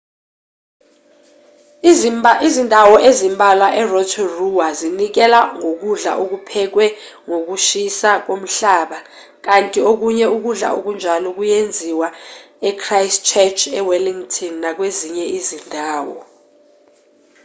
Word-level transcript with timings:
izindawo 2.47 2.95
ezimbalwa 3.09 3.67
e-rotorua 3.81 4.67
zinikela 4.79 5.39
ngokudla 5.57 6.11
okuphekwe 6.23 6.85
ngokushisa 7.27 8.11
komhlaba 8.25 8.97
kanti 9.45 9.79
okunye 9.91 10.25
ukudla 10.35 10.67
okunjalo 10.77 11.27
kuyenziwa 11.37 12.07
e-christchurch 12.69 13.61
e-wellington 13.79 14.53
nakwezinye 14.63 15.25
izindawo 15.37 16.19